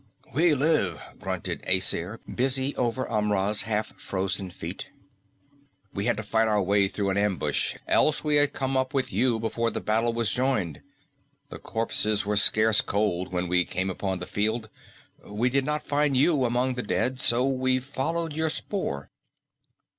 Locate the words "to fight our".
6.17-6.59